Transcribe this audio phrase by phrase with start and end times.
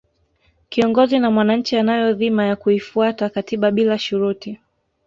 [0.69, 4.59] kiongozi na mwanachi anayo dhima ya kuifuata katiba bila shuruti